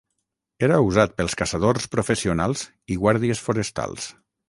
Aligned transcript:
Era 0.67 0.79
usat 0.85 1.13
pels 1.19 1.37
caçadors 1.43 1.87
professionals 1.97 2.67
i 2.97 3.01
guàrdies 3.07 3.47
forestals. 3.51 4.15